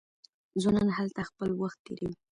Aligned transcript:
ځوانان 0.61 0.89
هلته 0.97 1.21
خپل 1.29 1.49
وخت 1.61 1.79
تیروي. 1.85 2.15